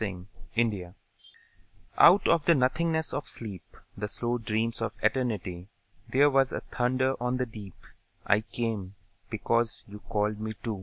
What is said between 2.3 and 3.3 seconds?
the nothingness of